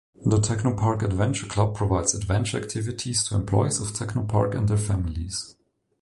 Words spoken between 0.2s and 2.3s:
The Technopark Adventure Club provides